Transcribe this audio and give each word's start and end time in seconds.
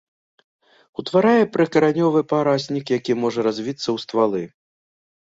Утварае 1.01 1.41
прыкаранёвы 1.57 2.21
параснік, 2.31 2.85
які 2.97 3.13
можа 3.25 3.39
развіцца 3.49 3.83
ў 3.83 3.97
ствалы. 4.05 4.41